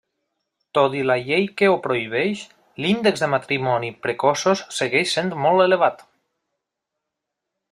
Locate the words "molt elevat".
5.45-6.03